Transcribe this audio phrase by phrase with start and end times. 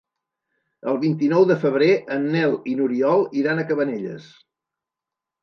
[0.91, 4.29] El vint-i-nou de febrer en Nel i n'Oriol iran a Cabanelles.